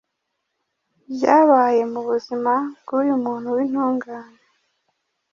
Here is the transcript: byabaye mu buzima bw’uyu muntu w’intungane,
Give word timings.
byabaye 1.13 1.81
mu 1.91 2.01
buzima 2.07 2.53
bw’uyu 2.81 3.15
muntu 3.23 3.47
w’intungane, 3.57 4.39